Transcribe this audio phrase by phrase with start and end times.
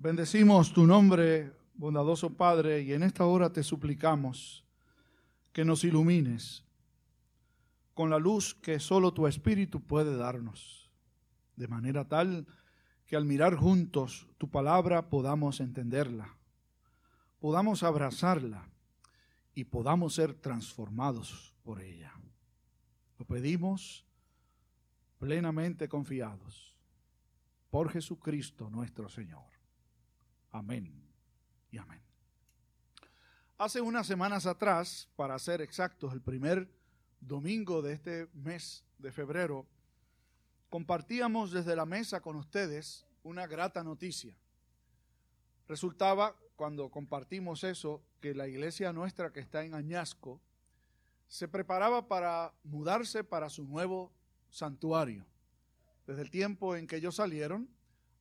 [0.00, 4.64] Bendecimos tu nombre, bondadoso Padre, y en esta hora te suplicamos
[5.52, 6.62] que nos ilumines
[7.94, 10.88] con la luz que solo tu Espíritu puede darnos,
[11.56, 12.46] de manera tal
[13.06, 16.36] que al mirar juntos tu palabra podamos entenderla,
[17.40, 18.68] podamos abrazarla
[19.52, 22.12] y podamos ser transformados por ella.
[23.18, 24.06] Lo pedimos
[25.18, 26.76] plenamente confiados
[27.68, 29.57] por Jesucristo nuestro Señor.
[30.50, 30.92] Amén
[31.70, 32.00] y amén.
[33.58, 36.70] Hace unas semanas atrás, para ser exactos, el primer
[37.20, 39.66] domingo de este mes de febrero,
[40.70, 44.36] compartíamos desde la mesa con ustedes una grata noticia.
[45.66, 50.40] Resultaba, cuando compartimos eso, que la iglesia nuestra que está en Añasco
[51.26, 54.12] se preparaba para mudarse para su nuevo
[54.50, 55.26] santuario.
[56.06, 57.68] Desde el tiempo en que ellos salieron,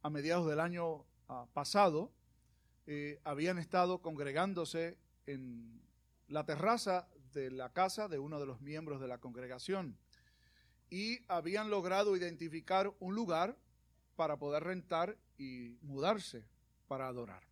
[0.02, 2.12] a mediados del año ah, pasado,
[2.88, 5.82] eh, habían estado congregándose en
[6.30, 9.98] la terraza de la casa de uno de los miembros de la congregación
[10.90, 13.58] y habían logrado identificar un lugar
[14.16, 16.46] para poder rentar y mudarse
[16.88, 17.44] para adorar.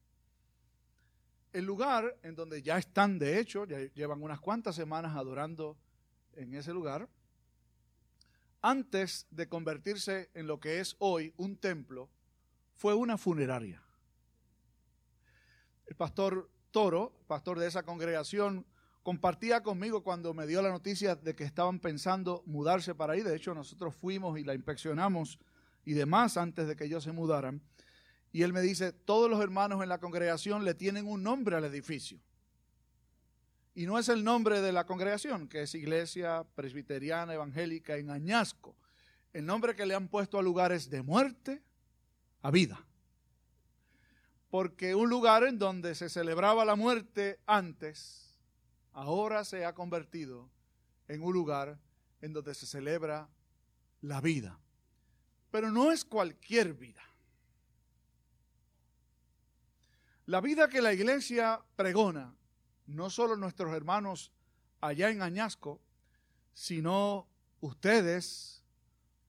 [1.51, 5.77] El lugar en donde ya están, de hecho, ya llevan unas cuantas semanas adorando
[6.33, 7.07] en ese lugar,
[8.61, 12.09] antes de convertirse en lo que es hoy un templo,
[12.73, 13.84] fue una funeraria.
[15.85, 18.65] El pastor Toro, pastor de esa congregación,
[19.03, 23.21] compartía conmigo cuando me dio la noticia de que estaban pensando mudarse para ahí.
[23.21, 25.39] De hecho, nosotros fuimos y la inspeccionamos
[25.85, 27.61] y demás antes de que ellos se mudaran.
[28.31, 31.65] Y él me dice, todos los hermanos en la congregación le tienen un nombre al
[31.65, 32.19] edificio.
[33.75, 38.75] Y no es el nombre de la congregación, que es Iglesia Presbiteriana Evangélica en Añasco.
[39.33, 41.61] El nombre que le han puesto a lugares de muerte
[42.41, 42.85] a vida
[44.55, 48.39] porque un lugar en donde se celebraba la muerte antes,
[48.93, 50.49] ahora se ha convertido
[51.09, 51.77] en un lugar
[52.21, 53.27] en donde se celebra
[53.99, 54.57] la vida.
[55.51, 57.03] Pero no es cualquier vida.
[60.25, 62.33] La vida que la iglesia pregona,
[62.85, 64.31] no solo nuestros hermanos
[64.79, 65.81] allá en Añasco,
[66.53, 67.27] sino
[67.59, 68.63] ustedes,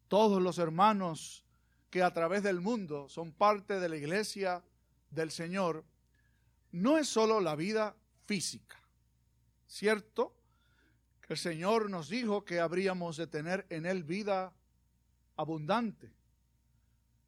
[0.06, 1.44] todos los hermanos
[1.91, 4.62] que a través del mundo son parte de la iglesia
[5.11, 5.84] del Señor
[6.72, 7.97] no es solo la vida
[8.27, 8.78] física,
[9.67, 10.34] ¿cierto?
[11.21, 14.53] Que el Señor nos dijo que habríamos de tener en Él vida
[15.37, 16.12] abundante,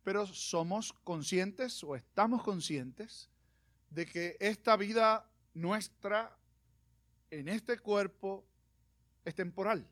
[0.05, 3.28] pero somos conscientes o estamos conscientes
[3.91, 6.37] de que esta vida nuestra
[7.31, 8.45] en este cuerpo
[9.25, 9.87] es temporal.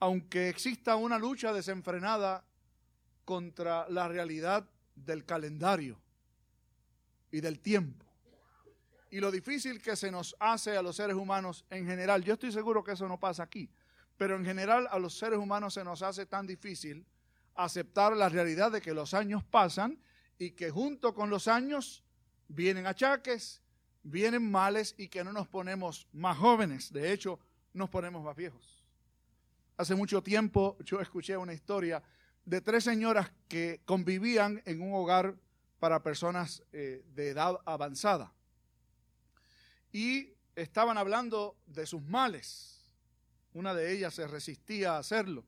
[0.00, 2.44] Aunque exista una lucha desenfrenada
[3.24, 4.68] contra la realidad
[5.04, 6.00] del calendario
[7.30, 8.04] y del tiempo.
[9.10, 12.52] Y lo difícil que se nos hace a los seres humanos en general, yo estoy
[12.52, 13.70] seguro que eso no pasa aquí,
[14.16, 17.06] pero en general a los seres humanos se nos hace tan difícil
[17.54, 19.98] aceptar la realidad de que los años pasan
[20.38, 22.04] y que junto con los años
[22.48, 23.62] vienen achaques,
[24.02, 27.38] vienen males y que no nos ponemos más jóvenes, de hecho
[27.72, 28.84] nos ponemos más viejos.
[29.76, 32.02] Hace mucho tiempo yo escuché una historia
[32.48, 35.36] de tres señoras que convivían en un hogar
[35.78, 38.32] para personas eh, de edad avanzada.
[39.92, 42.86] Y estaban hablando de sus males.
[43.52, 45.44] Una de ellas se resistía a hacerlo.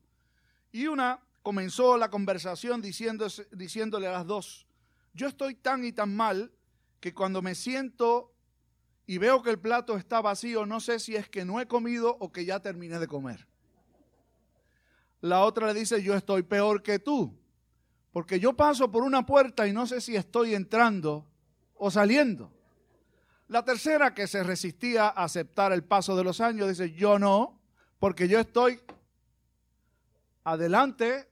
[0.71, 4.67] Y una comenzó la conversación diciéndole a las dos,
[5.13, 6.53] yo estoy tan y tan mal
[6.99, 8.31] que cuando me siento
[9.07, 12.15] y veo que el plato está vacío, no sé si es que no he comido
[12.19, 13.47] o que ya terminé de comer.
[15.21, 17.37] La otra le dice, yo estoy peor que tú,
[18.11, 21.27] porque yo paso por una puerta y no sé si estoy entrando
[21.75, 22.51] o saliendo.
[23.47, 27.59] La tercera, que se resistía a aceptar el paso de los años, dice, yo no,
[27.99, 28.81] porque yo estoy
[30.43, 31.29] adelante.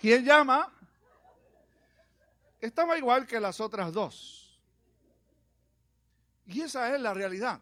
[0.00, 0.72] ¿Quién llama?
[2.60, 4.60] Estaba igual que las otras dos.
[6.46, 7.60] Y esa es la realidad.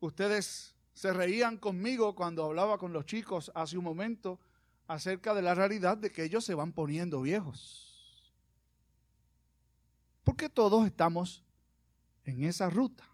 [0.00, 4.40] Ustedes se reían conmigo cuando hablaba con los chicos hace un momento
[4.86, 8.32] acerca de la realidad de que ellos se van poniendo viejos.
[10.22, 11.42] Porque todos estamos
[12.24, 13.04] en esa ruta.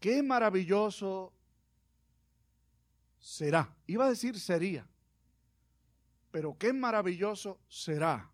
[0.00, 1.32] Qué maravilloso
[3.18, 3.74] será.
[3.86, 4.86] Iba a decir sería.
[6.30, 8.30] Pero qué maravilloso será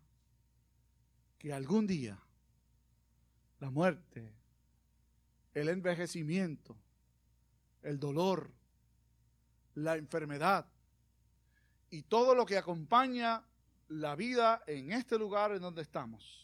[1.39, 2.19] que algún día
[3.59, 4.33] la muerte,
[5.53, 6.77] el envejecimiento,
[7.83, 8.51] el dolor,
[9.75, 10.65] la enfermedad
[11.89, 13.43] y todo lo que acompaña
[13.89, 16.43] la vida en este lugar en donde estamos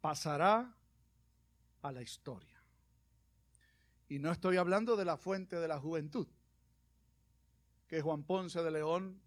[0.00, 0.72] pasará
[1.82, 2.62] a la historia.
[4.08, 6.28] Y no estoy hablando de la fuente de la juventud,
[7.88, 9.20] que Juan Ponce de León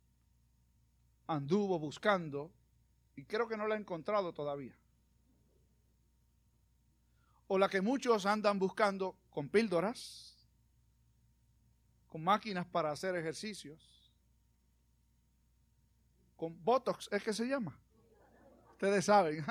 [1.27, 2.51] anduvo buscando
[3.15, 4.73] y creo que no la ha encontrado todavía.
[7.47, 10.35] O la que muchos andan buscando con píldoras,
[12.09, 14.11] con máquinas para hacer ejercicios,
[16.35, 17.79] con Botox, es que se llama.
[18.71, 19.45] Ustedes saben,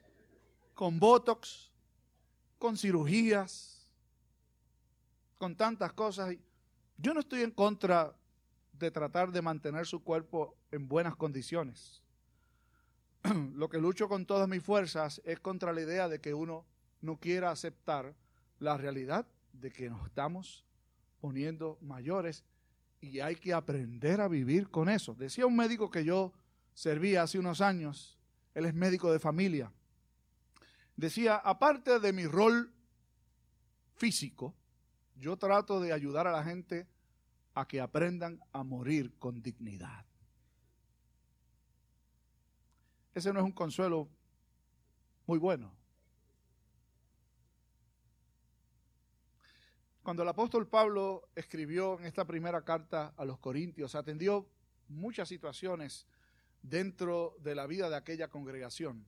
[0.74, 1.70] con Botox,
[2.58, 3.92] con cirugías,
[5.36, 6.34] con tantas cosas.
[6.96, 8.16] Yo no estoy en contra
[8.72, 12.02] de tratar de mantener su cuerpo en buenas condiciones.
[13.52, 16.64] Lo que lucho con todas mis fuerzas es contra la idea de que uno
[17.02, 18.14] no quiera aceptar
[18.58, 20.64] la realidad de que nos estamos
[21.20, 22.44] poniendo mayores
[23.00, 25.14] y hay que aprender a vivir con eso.
[25.14, 26.32] Decía un médico que yo
[26.74, 28.18] servía hace unos años,
[28.54, 29.72] él es médico de familia,
[30.96, 32.72] decía, aparte de mi rol
[33.96, 34.54] físico,
[35.16, 36.86] yo trato de ayudar a la gente
[37.54, 40.04] a que aprendan a morir con dignidad.
[43.14, 44.08] Ese no es un consuelo
[45.26, 45.77] muy bueno.
[50.08, 54.48] Cuando el apóstol Pablo escribió en esta primera carta a los Corintios, atendió
[54.88, 56.06] muchas situaciones
[56.62, 59.04] dentro de la vida de aquella congregación.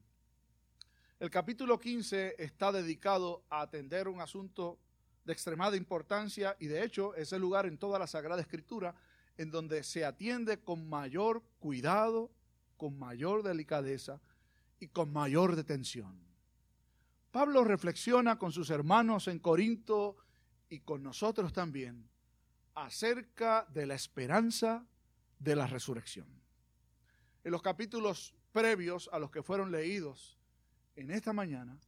[1.18, 4.78] El capítulo 15 está dedicado a atender un asunto
[5.24, 8.94] de extremada importancia y de hecho es el lugar en toda la Sagrada Escritura
[9.38, 12.30] en donde se atiende con mayor cuidado,
[12.76, 14.20] con mayor delicadeza
[14.78, 16.20] y con mayor detención.
[17.30, 20.18] Pablo reflexiona con sus hermanos en Corinto
[20.70, 22.08] y con nosotros también
[22.74, 24.86] acerca de la esperanza
[25.38, 26.26] de la resurrección.
[27.42, 30.38] En los capítulos previos a los que fueron leídos
[30.94, 31.78] en esta mañana,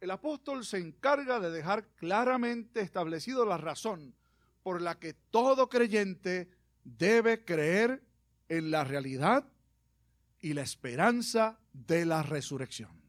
[0.00, 4.14] el apóstol se encarga de dejar claramente establecido la razón
[4.62, 6.48] por la que todo creyente
[6.84, 8.02] debe creer
[8.48, 9.44] en la realidad
[10.40, 13.00] y la esperanza de la resurrección.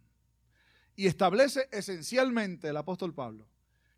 [0.96, 3.51] Y establece esencialmente el apóstol Pablo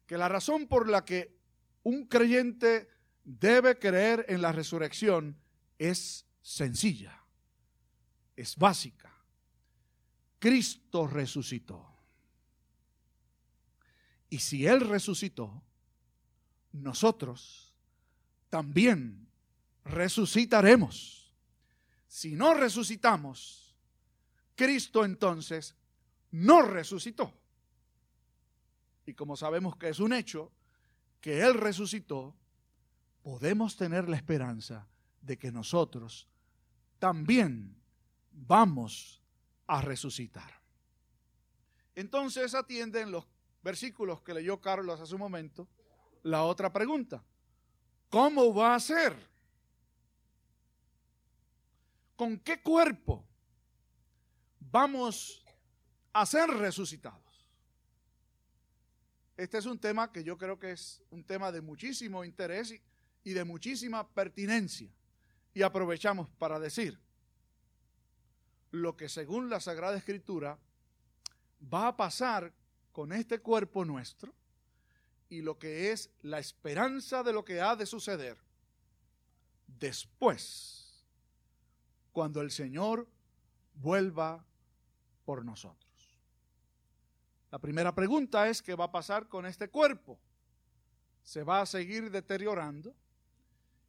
[0.06, 1.36] que la razón por la que
[1.84, 2.90] un creyente
[3.24, 5.38] debe creer en la resurrección
[5.78, 7.24] es sencilla,
[8.36, 9.14] es básica.
[10.40, 11.88] Cristo resucitó.
[14.30, 15.64] Y si Él resucitó,
[16.74, 17.74] nosotros
[18.50, 19.28] también
[19.86, 21.34] resucitaremos.
[22.08, 23.76] Si no resucitamos,
[24.56, 25.76] Cristo entonces
[26.32, 27.34] no resucitó.
[29.06, 30.52] Y como sabemos que es un hecho,
[31.20, 32.36] que Él resucitó,
[33.22, 34.88] podemos tener la esperanza
[35.22, 36.28] de que nosotros
[37.00, 37.82] también
[38.32, 39.22] vamos
[39.68, 40.62] a resucitar.
[41.96, 43.26] Entonces atienden los
[43.62, 45.68] versículos que leyó Carlos hace un momento,
[46.24, 47.24] la otra pregunta.
[48.10, 49.16] ¿Cómo va a ser?
[52.16, 53.26] ¿Con qué cuerpo
[54.60, 55.44] vamos
[56.12, 57.23] a ser resucitados?
[59.36, 62.80] Este es un tema que yo creo que es un tema de muchísimo interés
[63.24, 64.90] y, de muchísima pertinencia.
[65.54, 67.00] Y aprovechamos para decir
[68.72, 70.58] lo que según la Sagrada Escritura
[71.74, 72.54] va a pasar
[72.92, 74.34] con este cuerpo nuestro
[75.30, 78.38] y lo que es la esperanza de lo que ha de suceder
[79.80, 81.04] después,
[82.12, 83.08] cuando el Señor
[83.74, 84.46] vuelva
[85.25, 85.93] por nosotros.
[87.53, 90.17] La primera pregunta es, ¿qué va a pasar con este cuerpo?
[91.22, 92.95] ¿Se va a seguir deteriorando?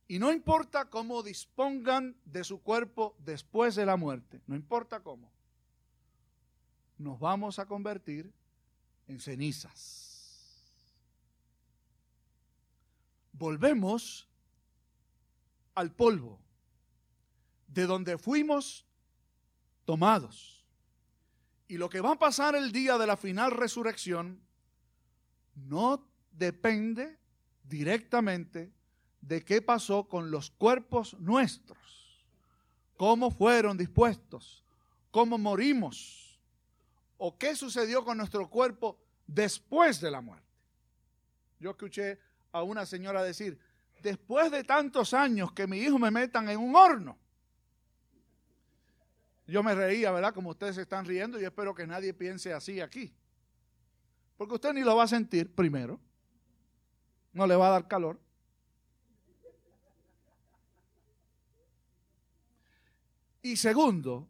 [0.06, 5.32] Y no importa cómo dispongan de su cuerpo después de la muerte, no importa cómo,
[6.98, 8.30] nos vamos a convertir
[9.08, 10.62] en cenizas.
[13.32, 14.28] Volvemos
[15.74, 16.38] al polvo
[17.68, 18.84] de donde fuimos
[19.86, 20.53] tomados.
[21.68, 24.40] Y lo que va a pasar el día de la final resurrección
[25.54, 27.18] no depende
[27.62, 28.72] directamente
[29.20, 32.22] de qué pasó con los cuerpos nuestros,
[32.96, 34.62] cómo fueron dispuestos,
[35.10, 36.38] cómo morimos
[37.16, 40.44] o qué sucedió con nuestro cuerpo después de la muerte.
[41.58, 42.18] Yo escuché
[42.52, 43.58] a una señora decir,
[44.02, 47.18] después de tantos años que mi hijo me metan en un horno.
[49.46, 50.32] Yo me reía, ¿verdad?
[50.32, 53.12] Como ustedes se están riendo y espero que nadie piense así aquí.
[54.36, 56.00] Porque usted ni lo va a sentir primero.
[57.32, 58.18] No le va a dar calor.
[63.42, 64.26] Y segundo,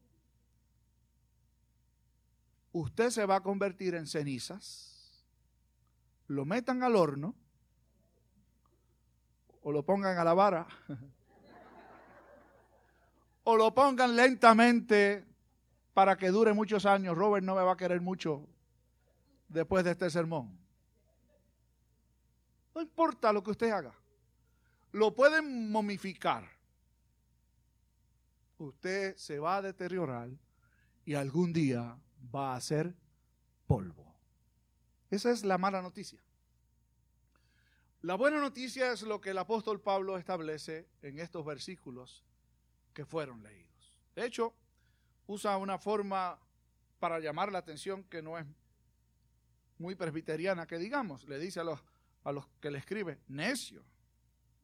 [2.73, 5.25] usted se va a convertir en cenizas,
[6.26, 7.37] lo metan al horno
[9.62, 10.66] o lo pongan a la vara
[13.44, 15.24] o lo pongan lentamente
[15.92, 17.16] para que dure muchos años.
[17.16, 18.46] Robert no me va a querer mucho
[19.48, 20.58] después de este sermón.
[22.74, 23.94] No importa lo que usted haga.
[24.92, 26.48] Lo pueden momificar.
[28.58, 30.30] Usted se va a deteriorar
[31.04, 31.98] y algún día
[32.34, 32.94] va a ser
[33.66, 34.14] polvo.
[35.10, 36.20] Esa es la mala noticia.
[38.00, 42.24] La buena noticia es lo que el apóstol Pablo establece en estos versículos
[42.94, 43.92] que fueron leídos.
[44.14, 44.54] De hecho,
[45.26, 46.38] usa una forma
[46.98, 48.46] para llamar la atención que no es
[49.78, 51.80] muy presbiteriana, que digamos, le dice a los,
[52.22, 53.84] a los que le escribe, necio.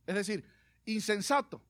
[0.07, 0.45] Es decir,
[0.87, 1.61] insensato.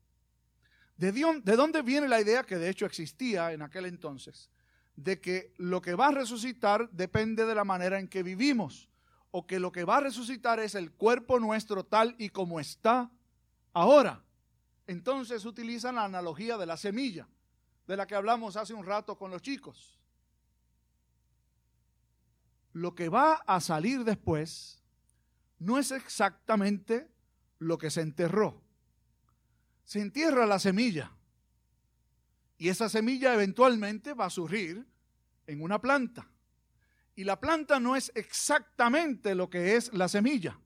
[0.96, 4.50] ¿De, ¿De dónde viene la idea que de hecho existía en aquel entonces?
[4.96, 8.90] De que lo que va a resucitar depende de la manera en que vivimos,
[9.30, 13.10] o que lo que va a resucitar es el cuerpo nuestro tal y como está
[13.72, 14.22] ahora.
[14.90, 17.28] Entonces utilizan la analogía de la semilla,
[17.86, 20.00] de la que hablamos hace un rato con los chicos.
[22.72, 24.82] Lo que va a salir después
[25.60, 27.08] no es exactamente
[27.60, 28.64] lo que se enterró.
[29.84, 31.12] Se entierra la semilla
[32.58, 34.84] y esa semilla eventualmente va a surgir
[35.46, 36.28] en una planta.
[37.14, 40.58] Y la planta no es exactamente lo que es la semilla.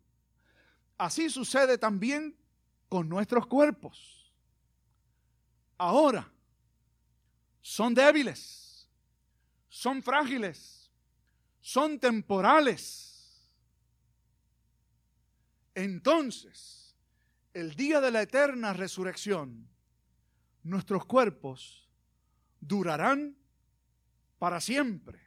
[0.96, 2.38] Así sucede también
[2.94, 4.32] con nuestros cuerpos.
[5.76, 6.32] Ahora,
[7.60, 8.88] son débiles,
[9.68, 10.92] son frágiles,
[11.60, 13.50] son temporales.
[15.74, 16.94] Entonces,
[17.52, 19.68] el día de la eterna resurrección,
[20.62, 21.90] nuestros cuerpos
[22.60, 23.36] durarán
[24.38, 25.18] para siempre.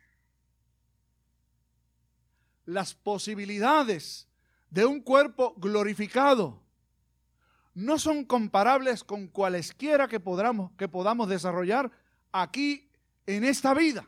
[2.63, 4.29] Las posibilidades
[4.69, 6.65] de un cuerpo glorificado
[7.77, 11.91] no son comparables con cualesquiera que, podamos, que podamos desarrollar
[12.31, 12.89] aquí
[13.27, 14.07] en esta vida.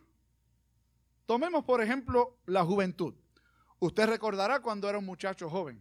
[1.28, 3.14] Tomemos, por ejemplo, la juventud.
[3.78, 5.80] Usted recordará cuando era un muchacho joven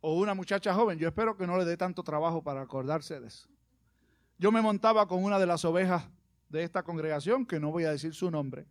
[0.00, 0.98] o una muchacha joven.
[0.98, 3.46] Yo espero que no le dé tanto trabajo para acordarse de eso.
[4.38, 6.08] Yo me montaba con una de las ovejas
[6.48, 8.66] de esta congregación, que no voy a decir su nombre,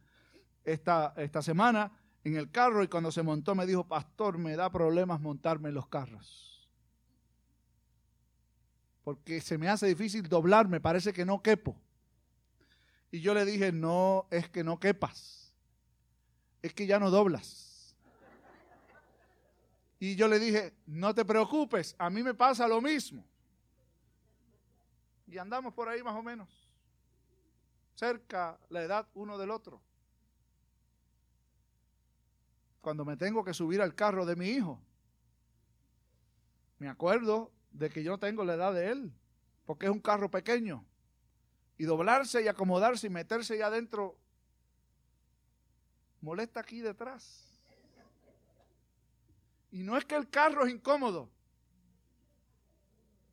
[0.64, 1.92] esta, esta semana
[2.24, 5.76] en el carro y cuando se montó me dijo, pastor, me da problemas montarme en
[5.76, 6.57] los carros
[9.08, 11.80] porque se me hace difícil doblarme, parece que no quepo.
[13.10, 15.54] Y yo le dije, no, es que no quepas,
[16.62, 17.96] es que ya no doblas.
[19.98, 23.24] Y yo le dije, no te preocupes, a mí me pasa lo mismo.
[25.26, 26.70] Y andamos por ahí más o menos,
[27.96, 29.82] cerca la edad uno del otro.
[32.82, 34.82] Cuando me tengo que subir al carro de mi hijo,
[36.78, 39.12] me acuerdo de que yo tengo la edad de él,
[39.66, 40.86] porque es un carro pequeño.
[41.78, 44.18] Y doblarse y acomodarse y meterse ya adentro
[46.22, 47.44] molesta aquí detrás.
[49.72, 51.30] Y no es que el carro es incómodo,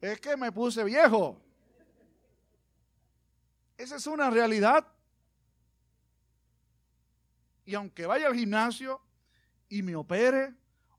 [0.01, 1.41] es que me puse viejo.
[3.77, 4.87] Esa es una realidad.
[7.65, 9.01] Y aunque vaya al gimnasio
[9.69, 10.55] y me opere,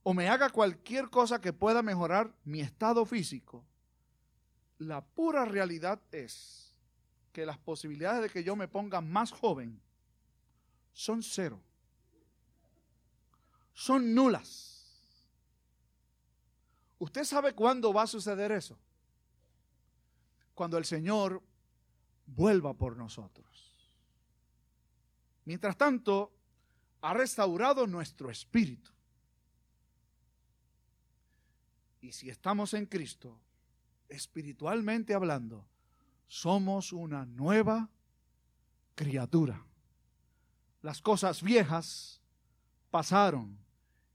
[0.08, 3.66] o me haga cualquier cosa que pueda mejorar mi estado físico,
[4.78, 6.76] la pura realidad es
[7.32, 9.82] que las posibilidades de que yo me ponga más joven
[10.94, 11.60] son cero.
[13.74, 15.26] Son nulas.
[17.00, 18.78] ¿Usted sabe cuándo va a suceder eso?
[20.54, 21.42] Cuando el Señor
[22.28, 23.76] vuelva por nosotros.
[25.46, 26.32] Mientras tanto,
[27.02, 28.95] ha restaurado nuestro espíritu.
[32.06, 33.42] Y si estamos en Cristo,
[34.10, 35.66] espiritualmente hablando,
[36.28, 37.90] somos una nueva
[38.94, 39.66] criatura.
[40.84, 42.22] Las cosas viejas
[42.92, 43.58] pasaron.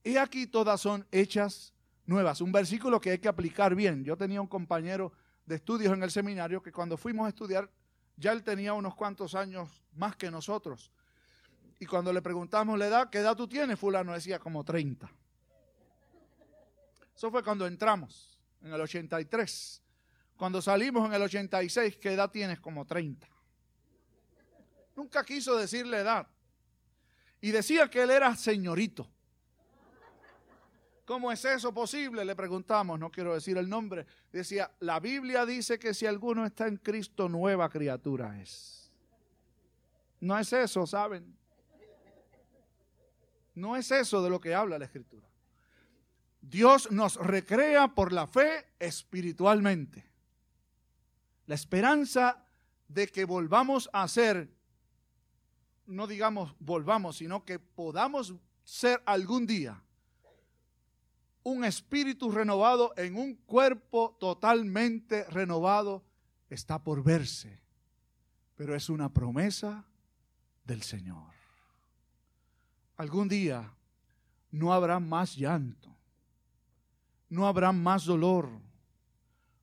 [0.05, 1.75] Y aquí todas son hechas
[2.07, 2.41] nuevas.
[2.41, 4.05] Un versículo que hay que aplicar bien.
[4.05, 5.13] Yo tenía un compañero
[5.45, 7.69] de estudios en el seminario que cuando fuimos a estudiar,
[8.17, 10.93] ya él tenía unos cuantos años más que nosotros.
[11.81, 13.81] Y cuando le preguntamos la edad, ¿qué edad tú tienes?
[13.81, 15.11] Fulano decía como 30.
[17.21, 19.83] Eso fue cuando entramos, en el 83.
[20.39, 22.59] Cuando salimos en el 86, ¿qué edad tienes?
[22.61, 23.29] Como 30.
[24.97, 26.27] Nunca quiso decirle edad.
[27.43, 29.07] Y decía que él era señorito.
[31.05, 32.25] ¿Cómo es eso posible?
[32.25, 34.07] Le preguntamos, no quiero decir el nombre.
[34.33, 38.91] Decía, la Biblia dice que si alguno está en Cristo, nueva criatura es.
[40.21, 41.37] No es eso, ¿saben?
[43.55, 45.30] No es eso de lo que habla la Escritura.
[46.41, 50.11] Dios nos recrea por la fe espiritualmente.
[51.47, 52.45] La esperanza
[52.89, 54.53] de que volvamos a ser,
[55.87, 59.83] no digamos volvamos, sino que podamos ser algún día
[61.43, 66.05] un espíritu renovado en un cuerpo totalmente renovado
[66.49, 67.61] está por verse,
[68.57, 69.87] pero es una promesa
[70.65, 71.33] del Señor.
[72.97, 73.73] Algún día
[74.51, 75.90] no habrá más llanto,
[77.31, 78.51] no habrá más dolor,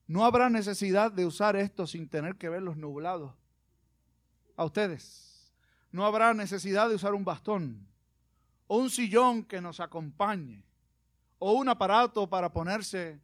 [0.06, 3.34] no habrá necesidad de usar esto sin tener que verlos nublados.
[4.56, 5.52] A ustedes,
[5.92, 7.86] no habrá necesidad de usar un bastón
[8.66, 10.64] o un sillón que nos acompañe
[11.38, 13.20] o un aparato para ponerse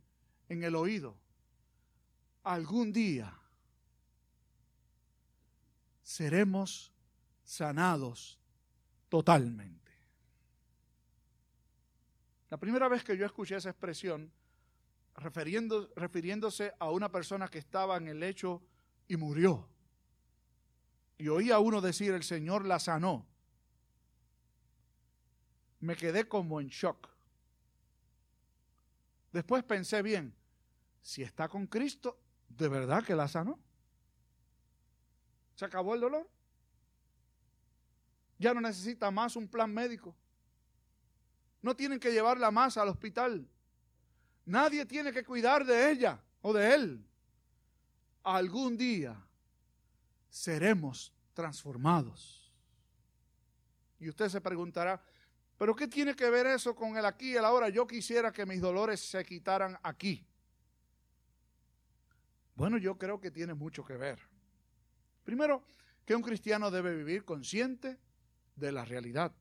[0.49, 1.17] en el oído.
[2.43, 3.37] Algún día
[6.03, 6.93] seremos
[7.43, 8.39] sanados
[9.09, 9.84] totalmente.
[12.55, 14.31] La primera vez que yo escuché esa expresión,
[15.17, 18.63] refiriéndose a una persona que estaba en el lecho
[19.09, 19.69] y murió,
[21.19, 23.27] y oí a uno decir, el Señor la sanó,
[25.81, 27.09] me quedé como en shock.
[29.33, 30.33] Después pensé bien,
[31.01, 33.59] si está con Cristo, ¿de verdad que la sanó?
[35.57, 36.31] ¿Se acabó el dolor?
[38.39, 40.15] Ya no necesita más un plan médico.
[41.65, 43.49] No tienen que llevarla más al hospital.
[44.45, 47.07] Nadie tiene que cuidar de ella o de él.
[48.23, 49.17] Algún día
[50.29, 52.53] seremos transformados.
[53.99, 55.03] Y usted se preguntará,
[55.57, 57.71] pero ¿qué tiene que ver eso con el aquí y el ahora?
[57.71, 60.23] Yo quisiera que mis dolores se quitaran aquí.
[62.57, 64.19] Bueno, yo creo que tiene mucho que ver.
[65.23, 65.65] Primero,
[66.05, 67.99] que un cristiano debe vivir consciente
[68.55, 69.33] de la realidad,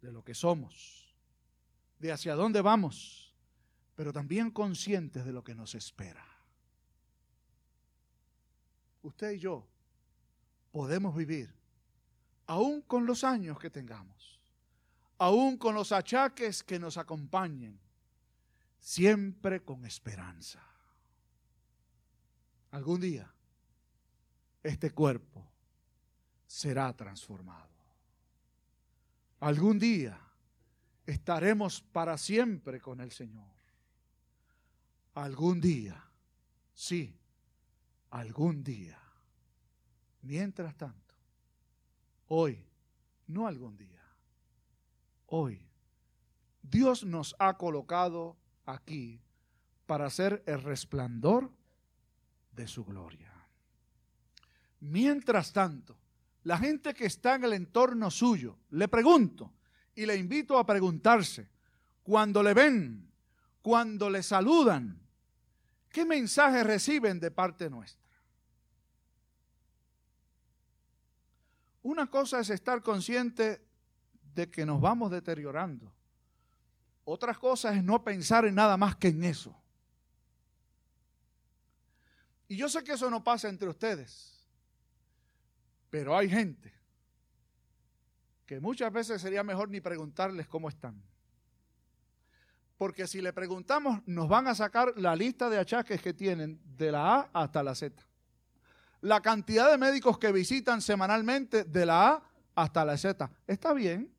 [0.00, 1.14] de lo que somos,
[1.98, 3.34] de hacia dónde vamos,
[3.94, 6.26] pero también conscientes de lo que nos espera.
[9.02, 9.66] Usted y yo
[10.72, 11.54] podemos vivir,
[12.46, 14.36] aún con los años que tengamos
[15.18, 17.78] aún con los achaques que nos acompañen,
[18.78, 20.62] siempre con esperanza.
[22.70, 23.32] Algún día
[24.62, 25.44] este cuerpo
[26.46, 27.75] será transformado.
[29.40, 30.20] Algún día
[31.04, 33.54] estaremos para siempre con el Señor.
[35.14, 36.02] Algún día,
[36.74, 37.18] sí,
[38.10, 38.98] algún día.
[40.22, 41.14] Mientras tanto,
[42.28, 42.66] hoy,
[43.26, 43.96] no algún día
[45.26, 45.68] hoy.
[46.62, 49.20] Dios nos ha colocado aquí
[49.86, 51.52] para ser el resplandor
[52.52, 53.32] de su gloria.
[54.80, 55.96] Mientras tanto,
[56.46, 59.52] la gente que está en el entorno suyo, le pregunto
[59.96, 61.50] y le invito a preguntarse,
[62.04, 63.12] cuando le ven,
[63.60, 64.96] cuando le saludan,
[65.88, 68.08] ¿qué mensaje reciben de parte nuestra?
[71.82, 73.66] Una cosa es estar consciente
[74.32, 75.92] de que nos vamos deteriorando.
[77.06, 79.52] Otras cosas es no pensar en nada más que en eso.
[82.46, 84.35] Y yo sé que eso no pasa entre ustedes,
[85.90, 86.72] pero hay gente
[88.44, 91.02] que muchas veces sería mejor ni preguntarles cómo están.
[92.76, 96.92] Porque si le preguntamos, nos van a sacar la lista de achaques que tienen de
[96.92, 98.04] la A hasta la Z.
[99.00, 102.22] La cantidad de médicos que visitan semanalmente de la A
[102.54, 103.30] hasta la Z.
[103.46, 104.16] Está bien.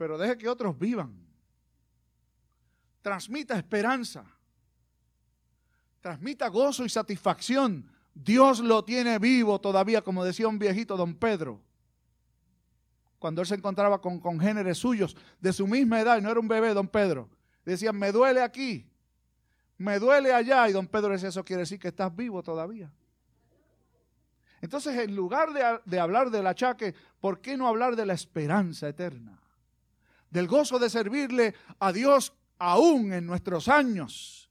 [0.00, 1.14] pero deje que otros vivan.
[3.02, 4.24] Transmita esperanza.
[6.00, 7.94] Transmita gozo y satisfacción.
[8.14, 11.60] Dios lo tiene vivo todavía, como decía un viejito, don Pedro.
[13.18, 16.48] Cuando él se encontraba con congéneres suyos de su misma edad, y no era un
[16.48, 17.28] bebé, don Pedro.
[17.64, 18.86] Decían, me duele aquí,
[19.76, 20.68] me duele allá.
[20.68, 22.90] Y don Pedro decía, eso quiere decir que estás vivo todavía.
[24.62, 28.88] Entonces, en lugar de, de hablar del achaque, ¿por qué no hablar de la esperanza
[28.88, 29.40] eterna?
[30.30, 34.48] del gozo de servirle a Dios aún en nuestros años.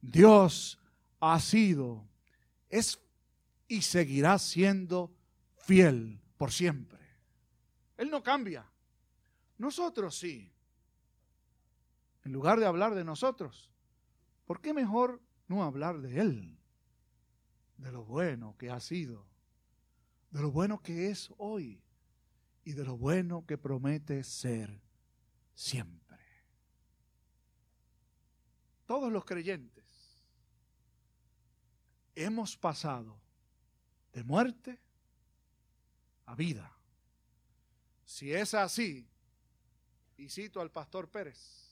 [0.00, 0.78] Dios
[1.20, 2.06] ha sido,
[2.72, 2.98] es
[3.68, 5.14] y seguirá siendo
[5.54, 6.98] fiel por siempre.
[7.98, 8.66] Él no cambia.
[9.58, 10.50] Nosotros sí.
[12.24, 13.70] En lugar de hablar de nosotros,
[14.46, 16.58] ¿por qué mejor no hablar de Él?
[17.76, 19.26] De lo bueno que ha sido,
[20.30, 21.82] de lo bueno que es hoy
[22.64, 24.80] y de lo bueno que promete ser
[25.54, 26.18] siempre.
[28.86, 29.81] Todos los creyentes
[32.14, 33.18] hemos pasado
[34.12, 34.78] de muerte
[36.26, 36.72] a vida.
[38.04, 39.08] Si es así,
[40.16, 41.62] y cito al pastor Pérez,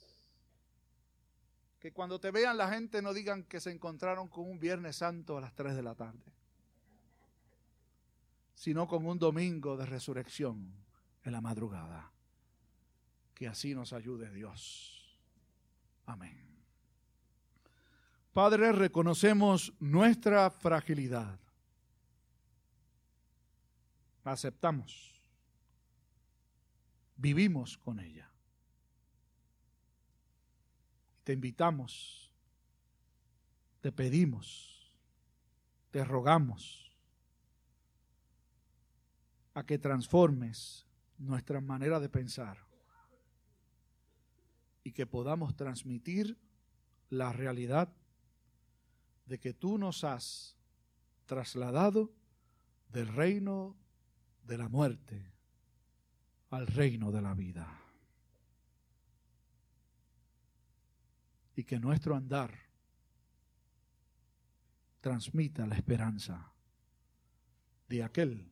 [1.79, 5.39] que cuando te vean la gente no digan que se encontraron con un Viernes Santo
[5.39, 6.33] a las 3 de la tarde,
[8.55, 10.75] sino con un domingo de resurrección
[11.25, 12.13] en la madrugada.
[13.35, 15.19] Que así nos ayude Dios.
[16.05, 16.50] Amén.
[18.33, 21.39] Padre, reconocemos nuestra fragilidad.
[24.25, 25.21] La aceptamos.
[27.17, 28.31] Vivimos con ella.
[31.25, 32.33] Te invitamos,
[33.81, 34.95] te pedimos,
[35.91, 36.93] te rogamos
[39.55, 40.87] a que transformes
[41.19, 42.59] nuestra manera de pensar
[44.83, 46.39] y que podamos transmitir
[47.11, 47.93] la realidad
[49.31, 50.57] de que tú nos has
[51.25, 52.13] trasladado
[52.89, 53.77] del reino
[54.43, 55.25] de la muerte
[56.51, 57.81] al reino de la vida.
[61.55, 62.59] Y que nuestro andar
[65.01, 66.53] transmita la esperanza
[67.89, 68.51] de aquel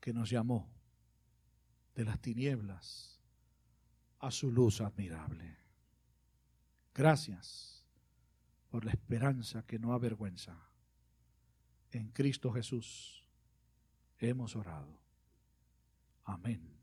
[0.00, 0.68] que nos llamó
[1.94, 3.20] de las tinieblas
[4.18, 5.56] a su luz admirable.
[6.92, 7.75] Gracias
[8.76, 10.54] por la esperanza que no avergüenza.
[11.92, 13.26] En Cristo Jesús
[14.18, 15.00] hemos orado.
[16.24, 16.75] Amén.